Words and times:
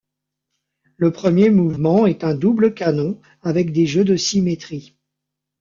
Le 0.97 1.11
premier 1.11 1.51
mouvement 1.51 2.07
est 2.07 2.23
un 2.23 2.33
double 2.33 2.73
canon 2.73 3.21
avec 3.43 3.71
des 3.71 3.85
jeux 3.85 4.03
de 4.03 4.15
symétrie. 4.15 4.95